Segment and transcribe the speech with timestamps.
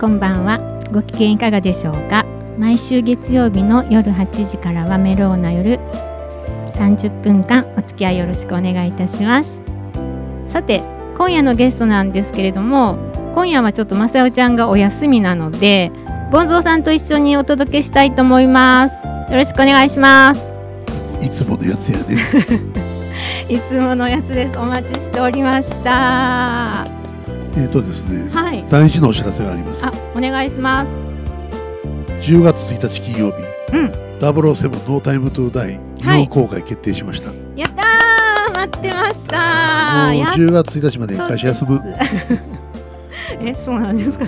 [0.00, 0.60] こんばんは。
[0.92, 2.24] ご機嫌いかがでしょうか？
[2.58, 5.78] 毎週月曜日の夜8時からはメローナ夜
[6.74, 9.58] 30分間お付き合いよろしくお願いいたします。
[10.48, 10.82] さて
[11.16, 12.98] 今夜のゲストなんですけれども
[13.34, 15.90] 今夜はちょっとまさよちゃんがお休みなので
[16.30, 18.94] ボンゾーさんと一緒にお届けしたいと思います。
[19.30, 20.46] よろしくお願いします。
[21.22, 22.16] いつものやつやね
[23.48, 24.58] いつものやつです。
[24.58, 26.86] お待ちしておりました
[27.56, 28.64] えっとですねはい。
[28.68, 29.86] 大事なお知らせがあります。
[29.86, 30.90] あお願いします。
[32.30, 33.86] 10月1日金曜日うん。
[34.18, 38.54] 007ノータイムトゥーダイ日本公開決定しました、もやったー。
[38.54, 41.82] 待ってましたうやっ10月1日まで会社休む。
[43.40, 44.24] えそうなんですか？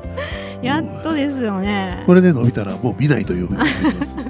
[0.62, 2.02] やっとですよね。
[2.06, 4.22] これで伸びたらもう見ないというふうに思います、は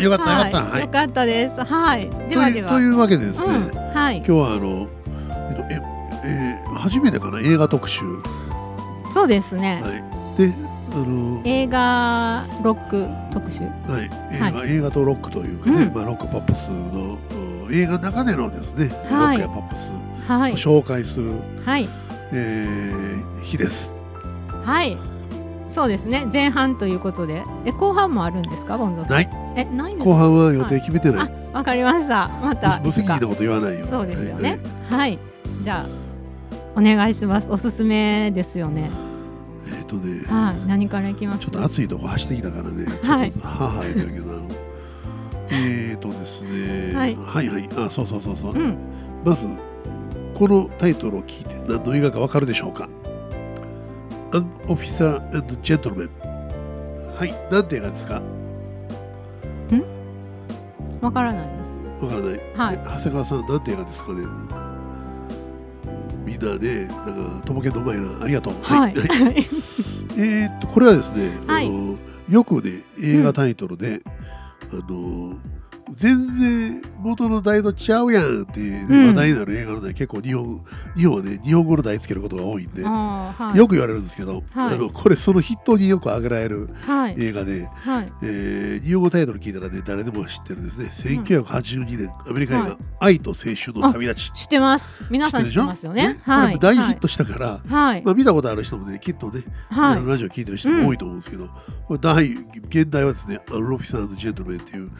[0.00, 0.64] い、 よかったよかった。
[0.64, 1.64] はい、よかったです。
[1.64, 2.02] はい。
[2.02, 2.72] でとはでは。
[2.72, 3.94] いうというわけでですね、うん。
[3.94, 4.16] はい。
[4.18, 5.03] 今日はあのえっと
[6.24, 8.02] ええー初めてかな映画特集。
[9.12, 10.48] そうですね、はい。
[10.48, 10.52] で
[10.92, 13.62] あの映画ロック特集。
[13.64, 13.68] は
[14.00, 15.94] い、映画、映画とロックというかね、うん。
[15.94, 17.18] まあ、ロックポップスの
[17.66, 19.38] うん映画の中でのですね、はい。
[19.38, 19.92] ロックやポップス
[20.26, 20.52] はい。
[20.52, 21.32] を紹介する、
[21.64, 21.88] はい。
[22.32, 23.92] えー日です。
[24.64, 24.98] はい。
[25.70, 26.26] そうですね。
[26.32, 27.42] 前半ということで。
[27.64, 29.16] え後半もあるんですかボンゾーさん？
[29.16, 29.30] ない。
[29.56, 31.32] えない後半は予定決めてない。
[31.52, 32.28] あわかりました。
[32.42, 33.86] また無責任なこと言わないよ。
[33.86, 34.58] そうですよね。
[34.88, 34.98] はい。
[34.98, 35.18] はい。
[35.62, 36.03] じゃあ
[36.76, 37.46] お願いします。
[37.50, 38.90] おすすめですよね。
[39.78, 40.66] えっ、とね、はい。
[40.66, 41.40] 何からいきます？
[41.40, 43.32] ちょっと暑いとこ走ってきたからね、はい。
[43.42, 44.48] 母言ってるけど、あの、
[45.50, 47.14] えっ、とですね、はい。
[47.14, 48.54] はいはい、あ、そうそうそうそう。
[48.54, 48.76] うん。
[49.24, 49.46] まず、
[50.34, 52.88] このタイトルを聞いて何の映画かわかるでしょうか
[54.32, 56.10] ?An Officer and Gentleman。
[57.16, 58.20] はい、なんて映画ですか？
[61.00, 61.70] わからないです。
[62.04, 62.40] わからない。
[62.56, 62.74] はい。
[62.74, 64.22] え長谷川さん、なんて映画ですかね？
[66.34, 68.54] みんなね、なんか、とぼけの前な、ありがとう。
[68.62, 68.94] はい。
[68.94, 69.46] はい。
[70.18, 71.68] えーっと、これはですね、はい。
[71.68, 71.96] あの
[72.28, 74.00] よくね、映画タイトルで、
[74.72, 75.36] あの、
[75.92, 80.64] 全然元の題とちゃうやんって話題になる映画のね、結構日本、
[80.96, 83.58] 日本はね、日本語の題つけることが多いんで、はい。
[83.58, 84.74] よく言われるんですけど、はい。
[84.74, 87.14] あのこれその筆頭によく挙げられるはい。
[87.18, 88.12] 映画で、はい。
[88.22, 90.90] えー日本語タイトル聞いたらね誰でも知ってるですね。
[91.20, 95.02] 1982年アメリカ映画はい「愛と青春の旅立ち」知ってます。
[95.10, 96.16] 皆さん知ってますよね。
[96.24, 98.02] これも大ヒットしたから、はい。
[98.02, 99.98] まあ、見たことある人もねきっとね、はい。
[99.98, 101.48] あのラジオ聞いてる人も多いと思うんですけど、
[101.86, 102.24] これ大
[102.68, 104.90] 現代はですね「アンロフィサージェントルメン」っていう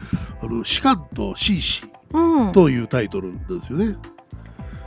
[0.41, 2.51] あの士官と紳士うん。
[2.51, 3.95] というタイトルなんですよね。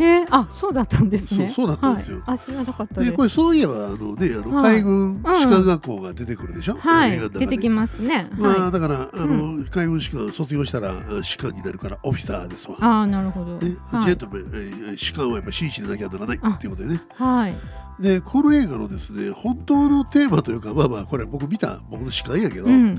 [0.00, 1.48] えー、あそうだったんですね。
[1.48, 2.18] そうそうだったんですよ。
[2.18, 4.80] はい、あ知らなかったでこれそういえばあの、ね、あのはい。
[4.80, 7.18] 海軍士官学校が出てくるでしょ、はい。
[7.30, 8.28] 出てきますね。
[8.36, 8.72] まあ、はい。
[8.72, 12.76] だからあの、海軍士官卒業したらあ士官になるからオフィサーですわ。
[12.80, 13.56] ああなるほど。
[13.58, 14.04] ねはい。
[14.04, 17.02] ジェントルメン、えー士官はやっぱ紳士でなきゃならないっていうことでね。
[17.14, 17.56] はい
[18.00, 22.96] でこの映画のですね本当のテーマというかまあまあこれ僕見た僕の士官やけど、うん。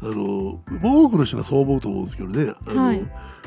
[0.00, 0.60] あのもう
[1.06, 3.00] 多くの人がそう思うと思うんですけどねあの、はい。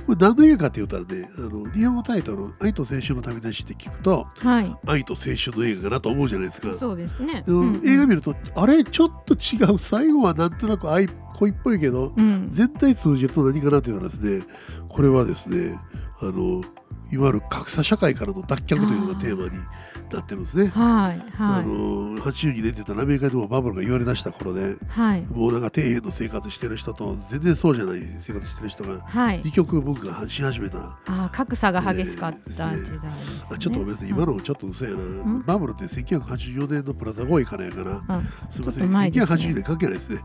[0.06, 4.76] これ何の映画かって言ったらねあの日本語タイトル「愛と青春の旅立ち」って聞くとはい。
[4.88, 6.74] 愛と青春の映画かなと思うじゃないですか。
[6.76, 7.44] そうですね。
[7.46, 12.48] でもうん映画見るとあれちょっと違う最後はなんとなく愛恋っぽいけどうん。
[12.50, 14.46] 全体通じると何かなっていうのはですね
[14.88, 15.80] これはですね
[16.20, 16.64] あの
[17.12, 19.52] いわゆる格差社会からの脱却というのがテーマに
[20.18, 20.68] なってるんですね。
[20.68, 21.66] はいあはい。
[21.66, 25.22] の82年って言ったらアメリカでもバブルが言われだした頃ではい。
[25.28, 29.42] もうなんか底辺の生活してる人と全然そうじゃない生活してる人がはい。
[29.44, 30.78] 二極文化がし始めた。
[31.06, 32.82] あー格差が激しかった時代ね。
[33.52, 34.10] あちょっとごめんなさい。
[34.10, 35.44] 今のもちょっと嘘やな、ん？
[35.46, 38.02] バブルって1984年のプラザ合意からやから。
[38.08, 38.98] あすみません、ね。
[38.98, 40.22] 1982年関係ないですね。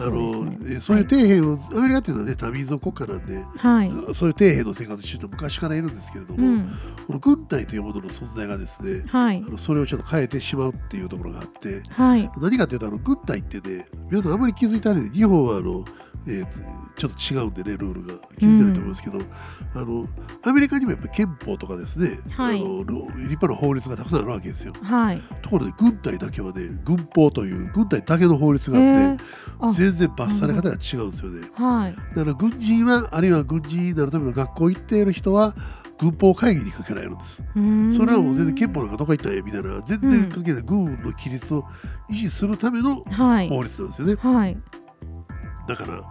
[0.00, 0.44] あの
[0.80, 3.90] そういう底辺を、アメリカっていうのはね多民族国家なんで、はい。
[3.90, 6.68] そういう底辺の生活をしてる人昔からいるんですけれども、うん。
[7.06, 12.30] この軍隊というものの存在がですね、はいあのそれをちょっと変えてしまうっていうところがあって、はい。
[12.40, 15.84] 何かというとあの軍隊ってね、皆さんあまり気づいてないで、日本はあの、
[16.26, 16.46] えー
[16.98, 20.08] ちょっと違うんでね、ルールが気づいてないと思いますけど、あの
[20.44, 24.72] アメリカにもやっぱり憲法とかですね、はいあの立派な法律がたくさんあるわけですよ。
[24.82, 29.18] はいところで軍隊だけはね、軍法という軍隊だけの法律があって、えー
[29.60, 31.48] あ全然罰され方が違うんですよね。
[31.54, 35.54] はいだから軍人はあるいは軍人になるための学校行っている人は
[36.00, 37.44] 軍法会議にかけられるんです。
[37.96, 41.62] それはもう全然憲法なんかどこ行ったんやみたいな全然関係ない軍の規律を
[42.10, 44.14] 維持するためのはい法律なんですよね。
[44.16, 44.56] はい
[45.68, 46.02] だから、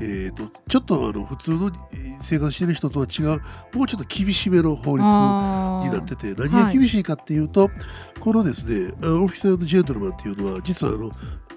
[0.00, 1.70] えー、とちょっとあの普通の
[2.22, 3.26] 生活してる人とは違う
[3.76, 7.70] もうちょっと厳しめの法律になってて何が厳しいかっていうと、
[8.18, 11.10] このですねオフィサージェントルマンっていうのは実はあの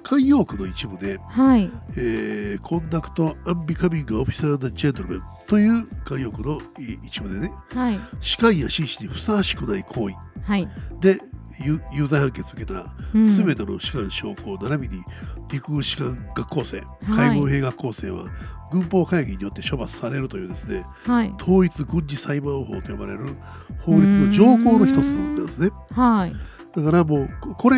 [0.05, 1.71] 慣用句の一部ではい。
[1.97, 7.99] えー、コンダクト・アンビカミング・オフィサー・ジェントルメンという慣用句のい一部でね、はい。
[8.19, 10.15] 士官や紳士にふさわしくない行為。
[10.43, 10.69] はい。
[11.01, 11.17] で、
[11.63, 13.27] 有有罪判決を受けたうん。
[13.27, 15.03] すべての士官将校並びに
[15.51, 17.29] 陸軍士官学校生はい。
[17.29, 18.25] 海軍兵学校生は
[18.71, 21.33] 軍法会議によって処罰されるというですねはい。
[21.41, 23.35] 統一軍事裁判法と呼ばれる
[23.79, 25.71] 法律の条項の一つなんですね。
[25.91, 27.77] はいだからもうここれ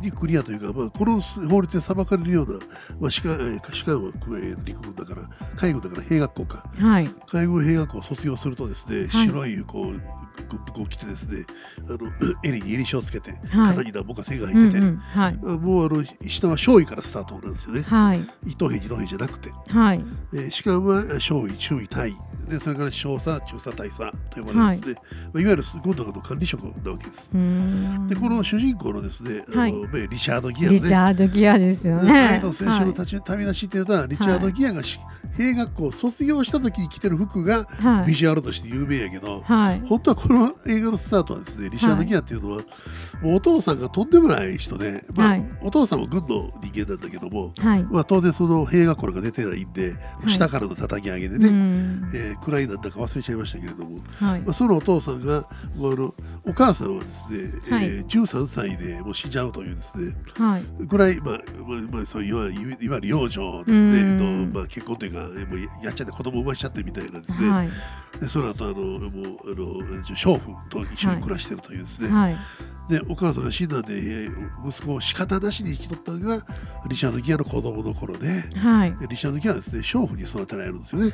[0.00, 2.58] にクリアというか、まあ、この法律で裁かれるような、
[3.00, 6.64] まあ、士官えー士官はえー陸軍だから海軍だから兵学校か。
[6.76, 7.10] はい。
[7.30, 9.08] 海軍兵学校を卒業するとですね、はい。
[9.08, 10.00] 白いこう
[10.48, 11.44] 軍服を着てですね
[11.88, 11.98] あの
[12.44, 13.76] 襟に襟章をつけてはい。
[13.76, 14.96] 肩に何本か線がう入ってて、んうん。
[14.96, 15.38] はい。
[15.42, 17.82] あもうあの下は少尉からスタートなんですよね。
[17.82, 18.26] はい。
[18.46, 20.04] 一等兵二等兵じゃなくて、はい。
[20.32, 22.08] えー士官は少尉中尉大。
[22.08, 22.16] 尉
[22.48, 23.98] でそれから少佐中佐大佐
[24.30, 25.00] と呼ばれるんですね、
[25.32, 27.30] まあ、いわゆる軍の中の管理職なわけです。
[27.32, 32.12] でこの主人公のですね、あのリチャード・ギアリねチャードギアですよね。
[32.12, 35.00] 愛の選手の立ち、旅立ちっていうのはリチャード・ギアがし、
[35.36, 38.06] 兵学校を卒業した時に着てる服がはい。
[38.06, 39.80] ビジュアルとして有名やけど、はい。
[39.86, 42.62] 本当はこの映画のスタートはですねリチャード・ギアっていうのは、
[43.22, 45.44] もうお父さんがとんでもない人で、まあはい。
[45.62, 47.84] お父さんも軍の人間なんだけども、はい。
[47.84, 49.94] まあ、当然その兵学校なんか出てないんで、
[50.26, 50.30] い。
[50.30, 52.10] 下からの叩き上げでうね、ん。
[52.14, 56.14] えー、暗いなんだか忘れちゃいましたけれども、はいまあ、そのお父さんがもうあの
[56.46, 57.26] お母さんはです
[57.68, 57.84] ね、はい。
[57.84, 60.64] えー13歳でもう死んじゃうというですねはい。
[60.86, 61.34] ぐらい、まあ
[61.66, 64.18] まあまあ、そういわいわゆる幼女ですうん。
[64.18, 67.68] ねと、まあ、結婚というかえーもうやっちゃって子供生ましちゃってみたいなんですね、はい。
[68.20, 72.36] でその後あのもうあの娼婦と一緒に暮らしてるというですね、はい。
[72.88, 76.44] でお母さんが死んだんでえー息子を仕方なしに引き取ったのが
[76.86, 78.96] リチャード・ギアの子供の頃ではい。
[78.96, 81.12] でリチャード・ギアはですね娼婦に育てられるんですよね。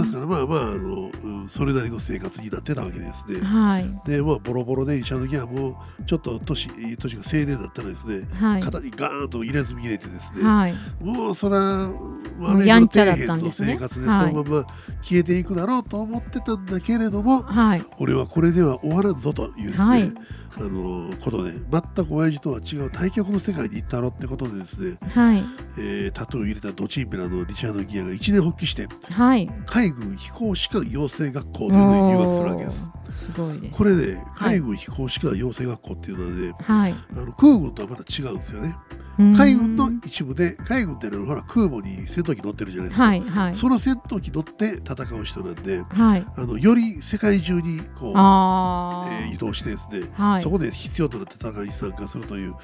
[0.00, 3.40] ですからまあまああの、うんそれなりの生活になってたわけですね。
[3.40, 4.00] はい。
[4.06, 8.60] でまあボロボロでリチャード・ギアもちょっと年年が青年だったらですねはい。
[8.62, 10.74] 肩にガーンと入れ墨入れてですね、はい。
[11.00, 11.90] もうそれは
[12.38, 13.74] もうやんちゃだったんですね。
[13.74, 14.66] 生活でそはいのまま
[15.02, 17.84] 消えていくだろうと思ってたんだけれども、はい。
[17.98, 20.12] 俺はこれでは終わらんぞというですね、はい
[20.60, 25.44] あのことで全く親父とは違う対極の世界に行ったろってことでですね、はい。
[25.78, 29.48] えータトゥーを入れたドチンペラのリチャード・ギアが一年発起してはい。
[29.66, 32.88] 海軍飛行士官養成学校というのに入学するわけです。
[33.10, 33.74] すごいです。
[33.74, 36.92] これね海軍飛行士官養成学校っていうのはね、はい。
[36.92, 38.74] あの空軍とはまた違うんですよね。
[39.18, 43.04] 海軍の一部で海軍っていうのはほら空母に戦闘機乗ってるじゃないですか。
[43.06, 43.56] はいはい。
[43.56, 46.26] その戦闘機乗って戦う人なんではい。
[46.36, 52.54] あのより世界中にこう、あえー移動してですね、あはいそこで必要となる戦いに参加するという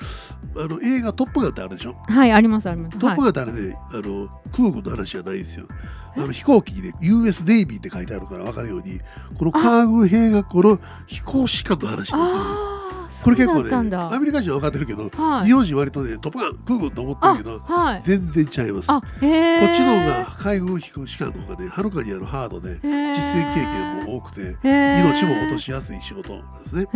[0.56, 2.98] あの映画「トップガン」ってあるでしょ、はいありますあります。
[2.98, 5.66] トップはガンってあれねあの空軍の話じゃないですよ。
[6.16, 9.00] あの飛行機にね US ネイビーって書いてあるから分かるように
[9.36, 12.73] この海軍兵学校の飛行士官の話なんですよ
[13.24, 15.46] これ結構ねアメリカ人は分かってるけど、はい。
[15.46, 18.02] 日本人割とねトップガン空軍と思ってるけどはい。
[18.02, 18.88] 全然ちゃいます。
[18.88, 26.86] こっちの方が海軍飛行士官の方がねはるかにあのハードで実践経験も多くて命も落としやすい仕事なんですね。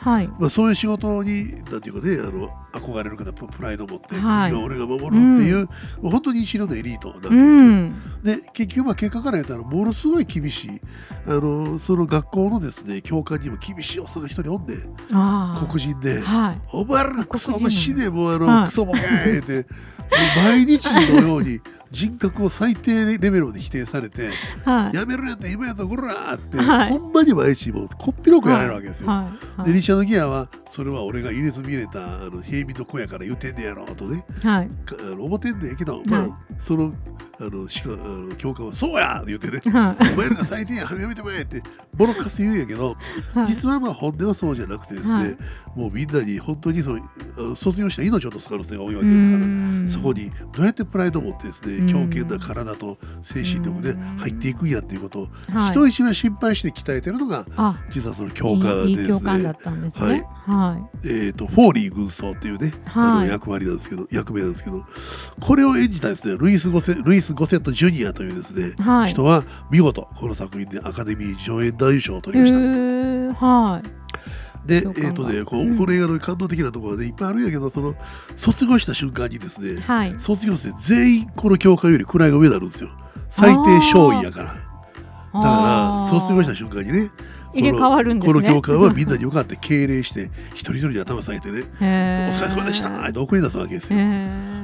[0.00, 0.28] はい。
[0.38, 4.50] まあ、そういう仕事になんていうかねあの憧れる方ププライドを持って、はい。
[4.50, 5.66] 国は俺が守るっていう、
[6.02, 7.44] もう本当に一流のエリートなわけですうよ。
[7.44, 10.80] んで結局まあ結果から言ったらものすごい厳しい
[11.26, 14.76] あのその学校のですね教官にも厳しいおっさんが一人おんで
[15.08, 16.20] 黒人で。
[16.20, 16.60] はい。
[16.72, 24.30] お前らクソお前死ねもうあの、はいクソボケーってもう毎日のように人格を最低レベルまで否定されて
[24.64, 24.96] はい。
[24.96, 26.90] やめろやった今やったらこらーって、はい。
[26.90, 29.24] ほんまに毎日もうこっぴどくやられるわけですよ。
[29.64, 34.24] でリチャード・ギアはそれは俺が入れ墨入れたあの平民の子やから言うてんねやろとね。
[34.42, 34.70] はい。
[35.18, 36.30] 思ってんねんけど、まはい。
[36.30, 36.94] あその
[37.40, 40.12] あのしかあの教官は「そうや!」って言ってねはい。
[40.12, 41.62] お前らが最低ややめてもえって
[41.96, 42.96] ボロカス言うんやけど
[43.34, 43.46] はい。
[43.48, 45.36] 実はまあ本音はそうじゃなくてですね、はい。
[45.76, 47.00] もうみんなに本当にその
[47.36, 49.44] あの卒業した命を落とす可能性が多いわけですから。
[49.88, 51.86] そこにどうやってプライドを持ってですうん。
[51.86, 55.70] ね強健な体と精神力でうん入っていくんやっていうことをはい。
[55.72, 59.14] 人一倍心配して鍛えてるのがあ実はその教官いいですね。
[59.14, 60.22] いい。
[60.46, 63.26] はえー、とフォーリー軍曹っていうね、あはい。
[63.26, 64.84] の役割なんですけど役名なんですけど
[65.40, 69.10] これを演じたですねルイス・ゴセルイス・ゴセット・ジュニアというですね、いはい。
[69.10, 72.60] 人は見事この作品でアカデミー上演男優賞を取へりました。
[72.60, 74.68] えはい。
[74.68, 77.94] で、えーとね、ここの映画の感動的なところはねいっぱいあるんやけどその
[78.36, 80.14] 卒業した瞬間にですねはい。
[80.18, 82.90] 卒業生全員この教官より位が上になるんですよ。
[83.28, 84.54] 最低少尉やから。
[85.34, 87.10] だから卒業した瞬間にね
[87.54, 88.40] 入れ替わるんですね。
[88.40, 93.98] この教官はみんなに向かって敬礼して一人一人に頭下げてね「お疲れ様でした」って送り出すわけですよ。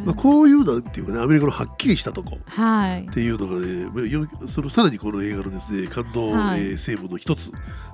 [0.04, 2.38] まあ、こういうなんていうかねアメリカのはっきりしたとこ。
[2.46, 3.06] はい。
[3.10, 7.50] っていうのがねまあよそのさらにこの映画のですね感動、はいえー成分の一つ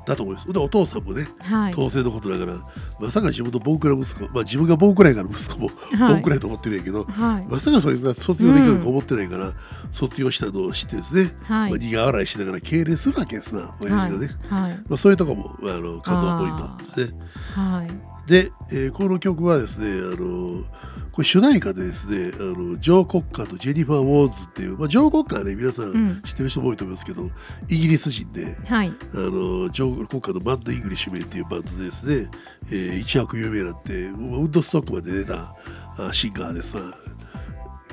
[0.07, 0.53] だと思います。
[0.53, 1.73] でお父さんもねはい。
[1.75, 2.53] 当然のことながら
[3.01, 6.13] まさか自分のボンクラ息子まあ自分がボンクラやから息子もはい。
[6.15, 7.47] ボンクラやと思ってるんやけど、はい。
[7.53, 9.53] まさかそいつが卒業できるとか思ってないから、
[9.91, 11.71] 卒業したのを知ってですね、はい。
[11.71, 14.31] まあ、苦笑いしながら敬礼するわけですな親父がね。
[14.49, 17.19] はいまあ、そういうとこもあの感動ポイントですね。
[17.55, 17.91] はい。
[18.29, 20.65] で、えーこの曲はですねあの
[21.13, 27.31] これ主題歌でですねあのジョー・コッカーとジェニファー・ウォーズっていう、まあ、ジョー・コッカーはね皆さうんん知ってる人も多いと思いますけど、
[27.71, 28.89] イギリス人ではい。
[28.89, 32.29] あのジョー・コッカーのバンド・イングリッシュメンっていうバンドでですね、
[32.67, 35.55] えー一躍有名になってウッドストックまで出た
[35.99, 36.83] あシンガーですわ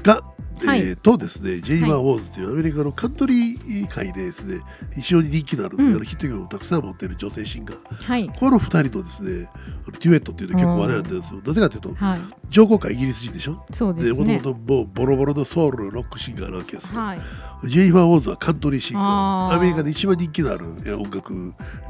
[0.03, 0.21] が、
[0.65, 0.81] はい。
[0.81, 4.61] えーとですねジェニファー・ウォーンズっていうアメリカのカントリー界でですね
[4.95, 5.93] 非常に人気のある、うん。
[5.93, 7.95] あのヒット曲をたくさん持っている女性シンガー。
[7.95, 8.29] はい。
[8.29, 11.41] この二人のですねあのデュエットっていうのは結構話題になってるんですよ。
[11.45, 12.19] なぜかというとはい。
[12.49, 13.65] ジョー・コッカーイギリス人でしょ？
[13.73, 14.39] そうでですもともね。
[14.39, 17.21] ともうボロボロのソウルロックシンガーなわけですよ、はい。
[17.65, 19.53] ジェニファー・ウォーンズはカントリーシンガー。
[19.53, 21.33] アメリカで一番人気のあるえ音楽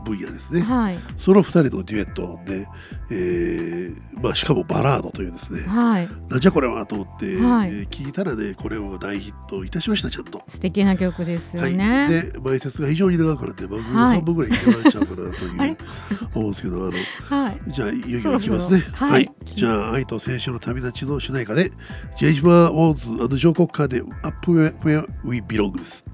[0.06, 1.00] 分野ですね、はい。
[1.18, 2.68] その二人のデュエットで、
[3.12, 5.62] えーまあ、しかもバラードというですね。
[5.68, 6.10] はい。
[6.30, 7.70] なんじゃこれはと思って、はい。
[7.70, 10.42] えー聞いたらねこれを大ヒットいたしましたちゃんと。
[10.48, 12.08] 素敵な曲ですよはい、ね。
[12.10, 14.16] で前説が非常に長くなって番組のはい。
[14.16, 15.78] 半分ぐらいいけまっちゃうかなという
[16.36, 16.92] 思うんですけどあの
[17.30, 17.62] はい。
[17.68, 18.84] じゃあいよいよいきますね。
[18.94, 19.32] はい、はい。
[19.46, 21.72] じゃあ愛と青春の旅立ちの主題歌で
[22.18, 26.06] ジェイジマー・ウォーズジョー・コッカーで「Up Where We Belong」です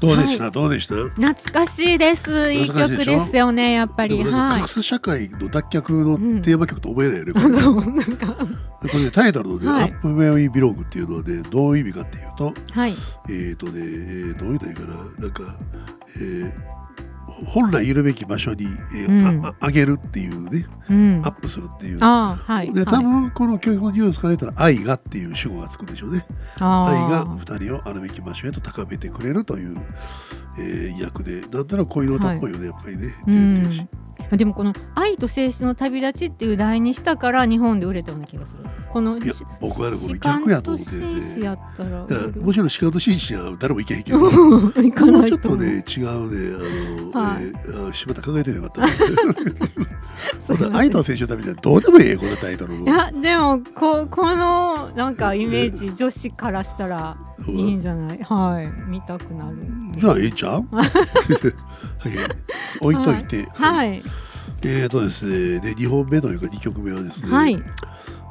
[0.00, 0.94] どうでした、どうでした？
[0.94, 2.52] 懐かしいです。
[2.52, 4.22] いい曲ですよね、やっぱり。
[4.24, 4.68] はい格。
[4.70, 8.26] 差社会の脱却のテーマ曲と思えないよね、これそう、なんか。
[8.80, 12.94] これねタイトルのね「はい Up Where We Belong」っていうのはねどういう意味かっていうとはい。
[13.28, 14.94] えっ、ー、とね、えーどういうのいいかな？
[15.18, 15.42] なんか、
[16.16, 16.79] えー
[17.46, 19.46] 本来いるべき場所に、えーうん。
[19.46, 21.22] ああ上げるっていうねうん。
[21.24, 21.32] アッ。
[21.40, 21.98] プするっていう。
[21.98, 22.72] はい。
[22.72, 23.04] で多はい。
[23.04, 26.26] 分この教育のニュースから言ったら愛がっていう主語がつくんでしょうね。
[26.58, 29.76] 愛が二人をあるべき場所へと高めてくれるという、
[30.58, 31.40] えー役で。
[31.42, 33.14] なんとなく恋の歌っぽいよね、やっぱりね。
[33.26, 33.88] うん、
[34.36, 38.64] でもこの「愛と青春の旅立ち」っていう題にしたから日本で売れたような気がする。
[38.92, 40.90] このいやし僕はねこれ逆やと思って
[42.34, 44.18] てもちろんシカと紳士は誰もいけへんけど。
[44.30, 47.44] もうちょっとね違うねあの、はい。
[47.44, 48.82] えーあ柴田考えてよかった
[50.76, 57.16] 愛と青春の旅じゃどうでもいいよこのタイトルもいやでもここのなんかイメージ女子からしたら
[57.48, 58.18] いいんじゃない？
[58.22, 58.90] はい。
[58.90, 59.56] 見たくなる
[59.96, 60.64] じゃあええんちゃう？
[60.70, 60.86] はい。
[62.80, 64.02] 置いといて、はい。
[64.62, 67.62] えーとですねで2本目というか2曲目はですね、はい。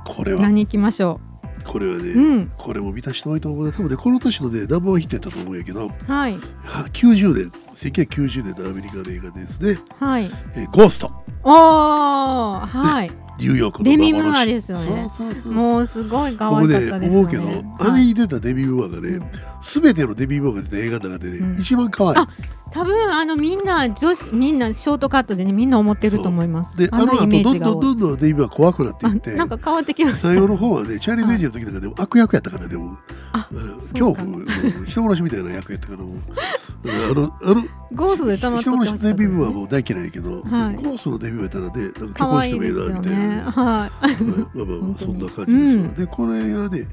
[0.06, 0.42] これは。
[0.42, 1.20] 何行きましょ
[1.66, 2.52] これはね、ううん。
[2.58, 6.34] これも見た人多いと思うね多分ねこの年のねナンバーヒットやったと思うんやけどはい。
[6.64, 9.80] は90年1990年のアメリカの映画でですね。
[10.00, 11.12] はい「えーゴースト
[11.44, 15.10] おーはいニューヨークのデミ幻ムーアですよね。
[15.46, 17.08] もうすごい可愛かったですよね。
[17.08, 17.44] 思うけど、
[17.80, 19.32] あれに出たデビュームーアがね、うん
[19.62, 21.56] 全てのデビュームーアが出た映画の中でね、うん。
[21.56, 22.18] 一番可愛い。
[22.18, 22.28] あ
[22.72, 26.78] 多分あのみんな女子みんなショートカットでねみんな思ってると思います。
[26.78, 30.28] であの後どんどんどんどんデビューは怖くなっていってあなんか変わってきました。
[30.28, 31.96] 最後の方はねチャーリー・ゼンジの時なんかでも。
[31.98, 32.60] 悪役やったか。
[32.60, 32.98] らでも
[33.94, 34.46] 恐怖の
[34.86, 36.00] 人殺しみたいな役やったから
[36.86, 40.76] あのあのゴーストでたまっ人殺しのデビューはうもう大嫌いやけど、はい。
[40.76, 43.36] ゴーストのデビューやったらねなんか結可婚してもいいなみたいなね。
[43.36, 43.56] ねはい。
[43.56, 46.88] はいまあまあまあそんな感じですわ、でこれはね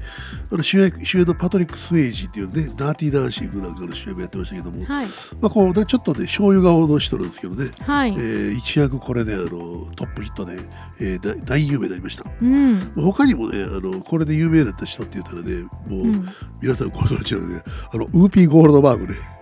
[0.51, 5.07] あの主役主演のパトリック・スウェイジっていうねダーティーダンシングなんかの主演もやってましたけども、はい。
[5.39, 9.47] まあこうねちょっとね醤油顔の人なんですけどね、はい、えー一躍これであの
[9.95, 10.57] トップヒットで、
[10.99, 12.25] えー大大有名になりました。
[12.41, 12.91] うん。
[12.95, 16.27] 他にもねあのこれで有名になった人って言ったらねもう、うん。
[16.61, 17.61] 皆さんご存知のね
[17.93, 19.13] あのウーピー・ゴールドバーグね。
[19.13, 19.36] ん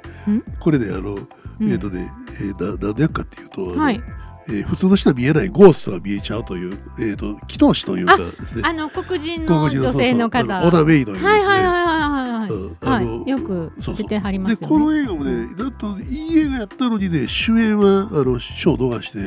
[0.60, 1.17] これねあの、
[1.60, 1.72] うん。
[1.72, 2.08] えっ、とね、
[2.41, 4.01] えー、ななんでやかっていうと、はい。
[4.48, 8.62] えー普通の人は見えないゴーストが見えちゃうという、えー、と祈祷師というかですね。
[8.63, 10.67] あの黒人の女性の方。
[10.67, 13.05] オダ・メイいうですね、はいはいはいはいはい。
[13.05, 14.75] うんはよく出てはりまですよね。
[14.75, 15.71] この映画もねなん。
[15.75, 19.19] といい映画やったのにね主演はあの賞を逃して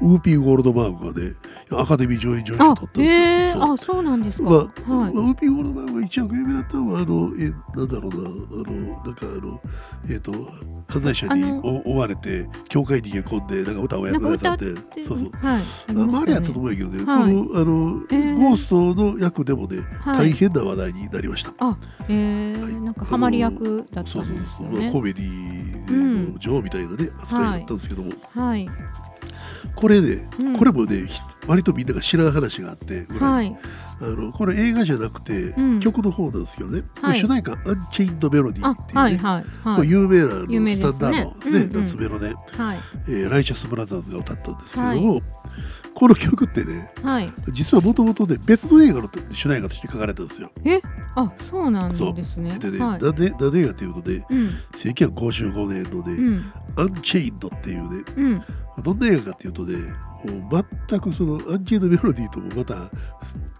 [0.00, 1.32] ウーピー・ゴールドバーグがね
[1.70, 3.72] アカデミー助演女優賞取ったんですよ。
[3.72, 4.02] あそう。
[4.02, 4.66] なんですか、まあ、は
[5.10, 5.14] い。
[5.14, 9.60] まあウーピー・ゴールドバーグが一躍有名だったのはあのえなんだろうなあのなんかあの
[10.10, 10.32] えっ、と
[10.88, 15.30] 犯罪者にお追われて教会に逃げ込んでなんか歌をやられたんでてそうそう。
[15.32, 15.62] はい。
[15.88, 17.32] あねまああれやったと思うんやけどね、はい。
[17.32, 18.38] このあの、えー。
[18.38, 20.30] ゴーストの役でもね、はい。
[20.30, 21.54] 大変な話題になりました。
[21.58, 21.78] あ
[22.08, 22.74] へえはい。
[22.74, 24.62] なんかハマり役だったそうんそうそう、です。
[24.62, 28.68] よねまあ、コメディの女王みたいなね、扱いだったんですけども、はい。
[29.74, 30.56] これね、うん。
[30.56, 33.56] これもねひ割とみんなが知らん話があって、はい。
[34.00, 35.80] あのこれ映画じゃなくて、うん。
[35.80, 36.82] 曲の方なんですけどね、
[37.14, 42.78] 主題歌「アンチェインド・メロディー」あっていうね、はいは有名なスタンダードですね、夏メロで、はい。
[43.08, 45.20] えーライチャス・ブラザーズが歌ったんですけども、
[45.94, 47.32] この曲ってねはい。
[47.52, 50.50] 実はもともとね別の映画の主題歌として書かれたんですよ。
[50.64, 50.80] え？
[51.16, 52.58] あそうなんですね。
[52.58, 53.02] でね、はい。
[53.02, 54.50] なんでなんで映画っていうとねうん。
[54.72, 56.52] 1955年のね、うん。
[56.76, 58.42] アンチェインドっていうねうん
[58.82, 59.76] どんな映画かっていうとね
[60.24, 62.74] もう全くそのアンチェインドメロディーともまた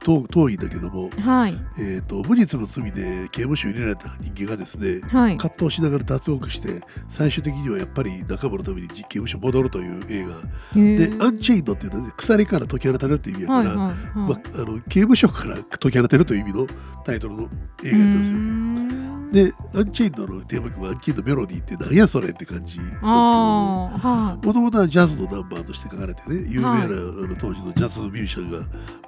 [0.01, 1.59] 遠遠いんだけども、はい。
[1.79, 5.37] えー、と無実の罪で刑務所に入れられた人間がですねはい。
[5.37, 10.35] 葛藤しながら脱獄して最終的にはやっぱり仲間のために刑務所戻るという映画。
[10.75, 13.95] でアンチェインドっていうのは、ね、鎖から解き放たれるという意味やから、はいはいはい。
[14.15, 16.67] まあ、あの刑務所から解き放てるという意味の
[17.05, 19.14] タイトルの映画だったんですよ。
[19.35, 24.47] でアンチェインドのテーマ曲はアンチェインドメロディーってなんやそれって感じなんですけど。
[24.47, 28.59] もともとはジャズのナンバーとして書かれてね有名な、はいあの当時のジャズミュージシャンが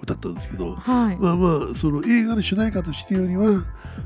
[0.03, 0.71] 歌ったんですけど。
[0.71, 1.17] いはい。
[1.17, 3.65] まあまあその映画の主題歌としてよりは、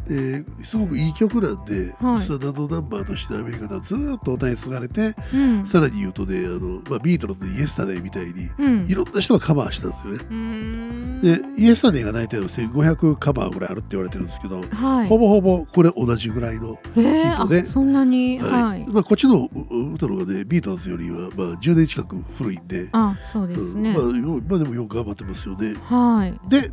[0.08, 2.20] えーすごくいい曲なんで、はい。
[2.20, 5.66] スタンダードナンバーとしてアメリカではずーっと歌い継がれて、うん。
[5.66, 8.84] さらに言うとねあの、まあ、ビートルズの「イエスタデイ」みたいにうん。
[8.86, 11.20] いろんな人がカバーしたんですよね。
[11.22, 15.08] でイエスタデイが大体の1500カバーぐらいあるって言われてるんですけど、はい。
[15.08, 17.60] ほぼほぼこれ同じぐらいの、えーヒットで。
[17.60, 18.38] あそんなに？
[18.38, 18.62] はい。
[18.62, 18.86] はい。
[18.88, 23.90] まあ、こっちのう歌の方がねビートルズよりはまあ10年近く古いんで、あそうですね。
[23.90, 24.22] うん。
[24.22, 25.74] まあよ、まあでもよく頑張ってますよね。
[25.82, 26.50] はい。
[26.50, 26.70] で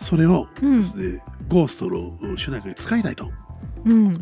[0.00, 0.80] それをうん。
[0.80, 3.30] ですね、ゴーストの主題歌に使いたいと、
[3.84, 4.14] うん。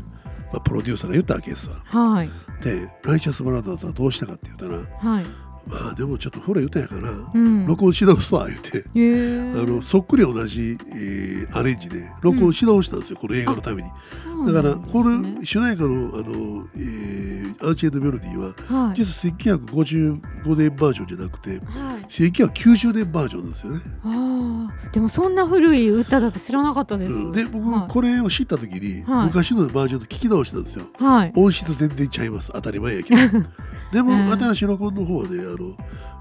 [0.52, 1.76] まあ、プロデューサーが言ったわけですわ。
[1.84, 2.30] はい。
[2.62, 5.24] でライチャス・ブラザーズはどうしたかって言ったらはい。
[5.66, 7.66] まあでもちょっと古い歌やから、うん。
[7.66, 8.78] 録音し直すわ言って。
[8.78, 9.62] へー。
[9.62, 13.88] あのそっくり同じ、えーアレンジで録音し直したんですよ、この映画のために。
[14.46, 18.96] だからこねの主題歌のあの、えーアンチェンドメロディーははい。
[18.96, 21.58] 実は1955年バージョンじゃなくてはい。
[22.08, 23.80] 1990年バージョンなんですよね。
[24.04, 27.32] ああでもそんな古い歌だって知らなかったです、うん。
[27.32, 27.92] で僕はい。
[27.92, 29.26] これを知った時に、はい。
[29.26, 30.86] 昔のバージョンと聞き直したんですよ。
[30.98, 31.32] はい。
[31.34, 32.52] 音質全然ちゃいます。
[32.52, 33.20] 当たり前やけど。
[33.92, 35.74] でも、うん新しい録音の方はねあの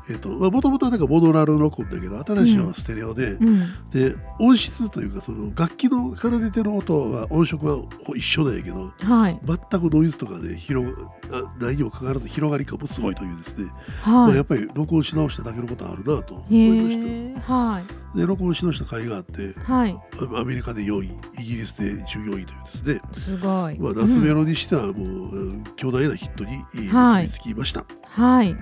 [0.09, 3.59] えっ、とまあもともとはなんかモノラル録音だけど新しいのはステレオで、うん。
[3.89, 7.83] で音質というかその楽器のから出てる音は音色は
[8.15, 9.39] 一緒なんやけどはい。
[9.45, 10.93] 全くノイズとかで広が
[11.31, 13.71] あないにもかかわらず広がり感もすごいというですね、
[14.05, 17.05] まあ、はいやっぱり録音し直しただけのことあるなと思へいました。
[17.05, 17.81] えは
[18.15, 18.17] い。
[18.17, 19.97] で録音し直した甲斐があってはい。
[20.35, 21.09] アアメリカで4位
[21.41, 24.35] イギリスで14位というですね、すごい、まあ、夏メうん。
[24.37, 24.95] ロにしてはもう、
[25.35, 27.27] うん巨大なヒットに結はい。
[27.27, 27.85] びつきました。
[28.07, 28.55] はい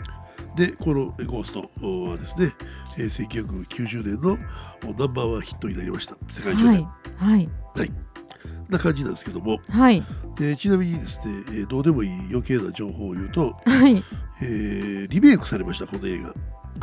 [0.56, 1.60] でこの「ゴースト」
[2.10, 2.54] はですね、
[2.98, 4.38] えー1990年の
[4.98, 6.16] ナンバーワンヒットになりました。
[6.30, 6.68] 世界中で。
[6.70, 6.88] はい。
[7.18, 7.92] はい。
[8.70, 10.04] な感じなんですけども、はい。
[10.40, 14.04] えーちなみにですね、えーどうでもいい余計な情報を言うと、はい。
[14.42, 16.34] えーリメイクされましたこの映画、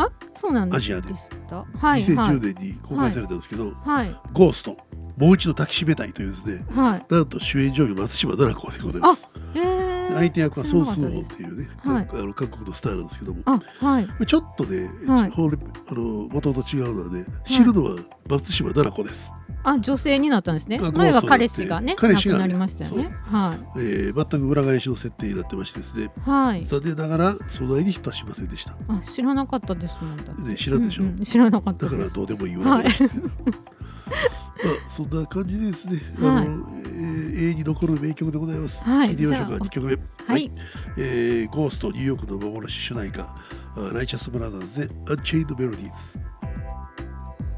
[0.04, 1.12] あそうなんですアジアで。
[1.12, 2.04] はいはい。
[2.04, 4.14] 2010年に公開されたんですけど「はい。
[4.32, 4.76] ゴースト。
[5.18, 6.64] もう一度抱きしめたい」というですね。
[6.74, 7.06] はい。
[7.11, 9.26] なんと主演女優松島奈々子でございます。
[9.54, 10.14] えー。
[10.14, 11.51] 相手役はソン・スンホンっていうね、
[11.85, 12.09] はい。
[12.11, 13.42] あの韓国のスターなんですけども。
[13.45, 14.27] あはい。
[14.27, 15.33] ちょっとね、はい。
[15.33, 17.97] あの元々違うのはね知るのは
[18.29, 19.33] 松島奈々子です。
[19.64, 20.81] あ女性になったんですね。
[20.83, 23.11] あ前は彼氏がね彼氏がねなりましたよね。
[23.31, 26.05] はえー全く裏返しの設定になってましてですね。
[26.05, 26.66] いはい。
[26.66, 28.73] 残念ながらその間にヒットはしませんでした。
[28.88, 31.07] あ知らなかったですもんだね知らんでしょ、う。
[31.07, 31.25] んうん。
[31.25, 33.18] 知らなかっただからどうでもいい裏話ってい。
[33.18, 36.37] う、 まあそんな感じでですね、はい。
[36.38, 38.83] あのえー永遠に残る名曲でございます。
[38.83, 39.11] はい。
[39.11, 39.51] 聞いてみましょうか。
[39.51, 39.99] じゃあ2曲目。
[40.27, 40.51] はい。
[40.99, 43.23] えーゴーストニューヨークの幻主題歌。
[43.25, 46.18] あライチャスブラザーズでアンチェインドメロディーズ。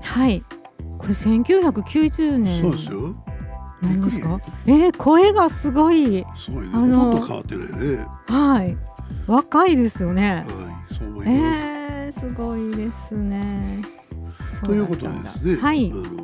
[0.02, 0.44] はい
[0.98, 2.60] これ1990年。
[2.60, 3.14] そうですよ。
[3.82, 4.40] なんですか？
[4.66, 6.24] えー、声がすごい。
[6.36, 6.70] すごいね。
[6.74, 8.06] あのほとんど変わってないね。
[8.28, 8.76] はい。
[9.26, 10.44] 若いですよね。
[10.46, 11.28] はい、そう思います。
[11.30, 13.82] えー、すごいですね。
[14.60, 15.90] そということでですね、はい。
[15.92, 16.23] あのえー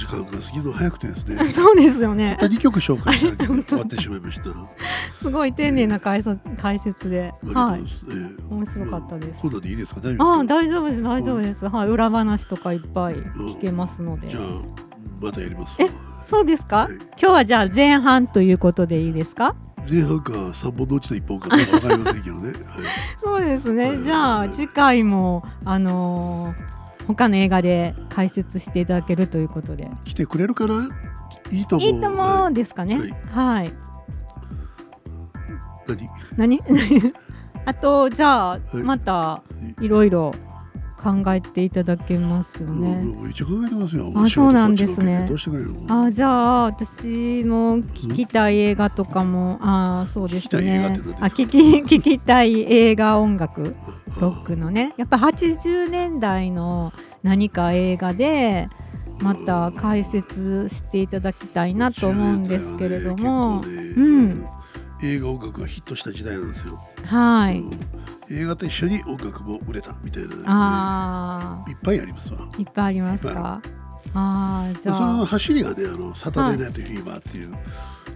[0.00, 1.44] 時間が過ぎるの早くてですね。
[1.52, 2.36] そうですよね。
[2.40, 4.44] たった2曲紹介しただけで終わってしまいました。
[5.16, 7.32] すごい丁寧な解説解説で。
[7.52, 7.84] はい。
[8.50, 9.40] 面白かったです。
[9.40, 10.00] こんでいいですか？
[10.00, 10.54] 大丈ああ夫ですか？
[10.54, 11.68] 大丈夫です大丈夫です。
[11.68, 11.88] はい。
[11.88, 14.28] 裏話とかいっぱい聞けますので。
[14.28, 14.42] じゃあ
[15.20, 15.74] またやります。
[15.78, 15.90] え
[16.28, 16.76] そうですか？
[16.78, 16.94] はい。
[16.94, 19.54] 今日はじゃあ前半ということでいいですか？
[19.90, 22.54] 前半か3本のうちの1本かどうか分かりませんけどね、はい、
[23.22, 23.76] そうですはい。
[23.76, 26.79] ねじゃあ次回もあのー
[27.14, 29.90] 他の映画で解説していただけるということで。
[30.04, 30.88] 来てくれるかな？
[31.50, 31.88] いいと思う。
[31.88, 32.98] いいと思はうんですかね。
[32.98, 33.10] はい。
[33.30, 33.72] はい。
[36.36, 36.60] 何？
[36.68, 37.12] 何？
[37.66, 38.76] あとじゃあい。
[38.82, 39.42] また
[39.80, 40.34] いろいろ
[41.00, 43.02] 考えていただけますよね。
[43.22, 44.12] めっちゃ考えてますよ。
[44.14, 45.24] あそうなんですね。
[45.28, 46.06] どうしてくれるの？
[46.06, 51.00] あじゃあ私も聞きたい映画とかもあそうですね。
[51.20, 53.74] あ聞き聞きたい映画音楽
[54.20, 54.92] ロックのね。
[54.98, 58.68] やっぱ80年代の何か映画で
[59.20, 63.84] また解説していただきたいなと思うんですけれども、80年代はね。
[63.84, 64.46] ねうん。
[65.02, 67.58] 映画音楽がヒットした時代なんですよ、はい。
[67.60, 67.80] うん。
[68.32, 72.38] 映画と一緒に音楽も売れたみたいな、あいっぱいありますわ。
[72.38, 73.60] ーいっぱいありますか？
[74.14, 77.56] あーじゃそのあ走りがねあのサタデーナイトフィーバーっていう、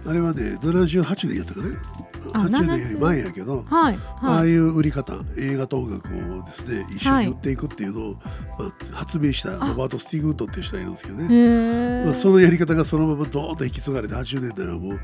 [0.05, 1.69] あれはね78年やったかね
[2.14, 8.13] あ80年より前やけど、はいああはいいう売り方映画と音楽をですね一緒に売っていくっていうのを、
[8.57, 14.99] まあ、発明したロバート・スティグウッドっていう人がいるんですけどね、まあ、そのやり方がそのままドーンと引き継がれて80年代はもう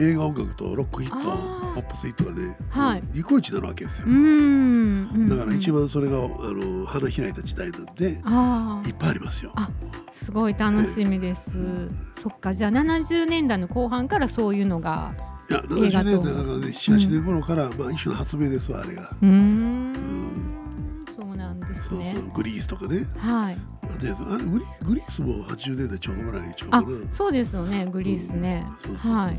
[0.00, 1.74] 映画音楽とロックヒットあー。
[1.74, 3.02] ポップスヒットがね、はい。
[3.12, 4.06] ニコイチなわけですよ。
[4.08, 5.28] う、ん。
[5.28, 9.52] だから一番番それがあの花開いた時代なんでああいっぱいありますよ。
[9.56, 9.68] あ
[10.12, 11.90] すごい楽しみです。
[12.20, 15.14] そっかじゃあ70年代の後半からそういうのが
[15.50, 19.10] いや70映画と年代だからね78年頃から、まあ、一種の発明ですわあれが。
[19.22, 19.92] うん。
[19.92, 21.06] ん。
[21.14, 23.04] そうなんですそうねそうグリースとかね。
[23.18, 23.58] はい。
[23.82, 26.88] あであれグリグリースも80年代ちょうどぐらいちゃうかあな。
[27.10, 29.38] そうですよねグリースね、うんそうそうそうそうはい。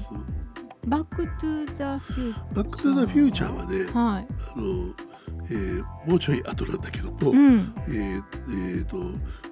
[0.87, 4.27] バックトゥザフューバック・トゥ・ザ・フューチャーはね、はい。
[4.29, 4.93] あの
[5.51, 7.73] えーもうちょい後なんだけども、うん。
[7.88, 8.23] えー
[8.77, 8.97] えーと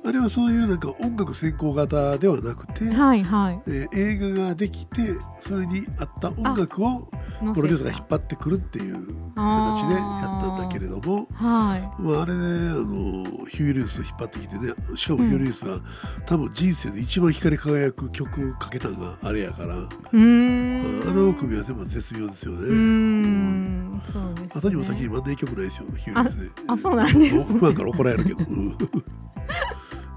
[0.06, 3.62] あれはそういうなんか音楽先行型ではなくて、はいはい。
[3.68, 5.02] えー映画ができて
[5.40, 7.08] それに合った音楽を
[7.54, 8.96] プロデューサーが引っ張ってくるっていう
[9.36, 11.28] 形でやったんだけれども。
[11.34, 15.80] はまあ、あれねあのヒューイ・ルイスを引っ張ってきてねしかもヒューイ・ルイスが、
[16.26, 21.10] 多分人生で一番光り輝く曲をかけたのがあれやから、いうーん。
[21.10, 22.58] あの組み合わせも絶妙ですよね。
[22.60, 24.02] うーん。
[24.06, 26.50] そうです、ね、後にも先にもあんな曲ないですよ、ヒュー・リュースで。
[26.68, 28.50] あそうなんですから怒られるけど。
[28.50, 28.78] うん。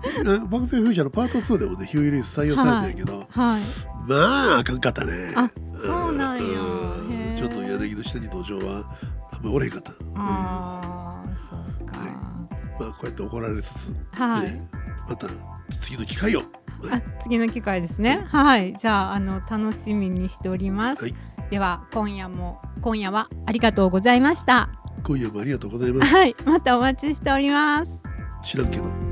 [0.07, 3.63] あバック・トゥ・フューチャーのパート2でもねヒュー・リュース採用されたんやけど、はい。
[4.09, 5.33] まああかんかったね。
[5.35, 6.45] あそうなんや
[7.97, 8.99] の下に土壌は
[9.33, 9.93] あんまりおれへんかった。
[10.15, 14.69] ああそうか、あこうやって怒られつつ、はい、ね
[15.09, 15.27] また
[15.81, 16.43] 次の機会を。
[16.91, 18.27] あ次の機会ですね。
[18.29, 18.77] はい。
[18.79, 21.15] じゃああの楽しみにしております、はい。
[21.51, 24.69] では今夜も今夜はありがとうございました。
[25.03, 26.15] 今夜もありがとうございます。
[26.15, 26.37] はい。
[26.45, 27.93] またお待ちしております。
[28.45, 29.06] 知らんけど。